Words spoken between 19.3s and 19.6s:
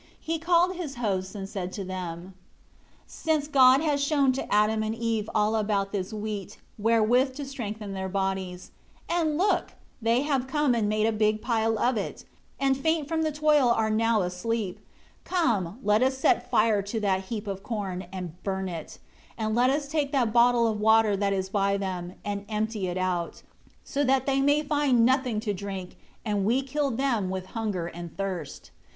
and